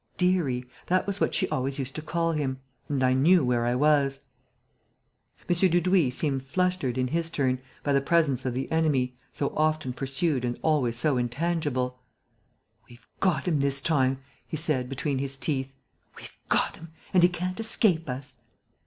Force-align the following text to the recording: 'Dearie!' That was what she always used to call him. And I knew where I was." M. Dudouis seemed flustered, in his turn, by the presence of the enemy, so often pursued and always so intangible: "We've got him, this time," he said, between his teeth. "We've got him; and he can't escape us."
'Dearie!' 0.17 0.65
That 0.87 1.05
was 1.05 1.21
what 1.21 1.35
she 1.35 1.47
always 1.49 1.77
used 1.77 1.93
to 1.93 2.01
call 2.01 2.31
him. 2.31 2.57
And 2.89 3.03
I 3.03 3.13
knew 3.13 3.45
where 3.45 3.67
I 3.67 3.75
was." 3.75 4.21
M. 5.47 5.53
Dudouis 5.55 6.09
seemed 6.15 6.41
flustered, 6.41 6.97
in 6.97 7.09
his 7.09 7.29
turn, 7.29 7.59
by 7.83 7.93
the 7.93 8.01
presence 8.01 8.43
of 8.43 8.55
the 8.55 8.71
enemy, 8.71 9.15
so 9.31 9.49
often 9.55 9.93
pursued 9.93 10.43
and 10.43 10.57
always 10.63 10.97
so 10.97 11.17
intangible: 11.17 11.99
"We've 12.89 13.07
got 13.19 13.47
him, 13.47 13.59
this 13.59 13.79
time," 13.79 14.17
he 14.47 14.57
said, 14.57 14.89
between 14.89 15.19
his 15.19 15.37
teeth. 15.37 15.75
"We've 16.17 16.35
got 16.49 16.77
him; 16.77 16.93
and 17.13 17.21
he 17.21 17.29
can't 17.29 17.59
escape 17.59 18.09
us." 18.09 18.37